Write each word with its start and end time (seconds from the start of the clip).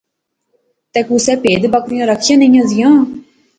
تے 0.91 0.99
کُسے 1.07 1.33
پہید 1.41 1.63
بکریاں 1.73 2.09
رکھیاں 2.11 2.37
نیاں 2.39 2.65
زیاں 2.71 2.93